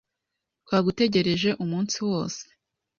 Twagutegereje 0.65 1.49
umunsi 1.63 1.97
wose. 2.09 2.43